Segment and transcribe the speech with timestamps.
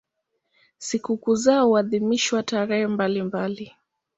[0.77, 3.73] Sikukuu zao huadhimishwa tarehe mbalimbali.